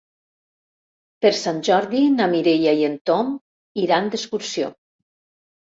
Per 1.25 1.31
Sant 1.41 1.59
Jordi 1.67 2.01
na 2.15 2.29
Mireia 2.33 2.75
i 2.81 2.87
en 2.89 2.97
Tom 3.11 3.31
iran 3.85 4.11
d'excursió. 4.15 4.73